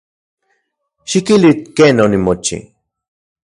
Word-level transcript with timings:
Xikilui 1.09 1.51
ken 1.77 1.95
onimochi. 2.05 2.57